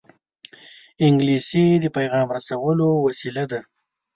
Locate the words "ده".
3.51-3.59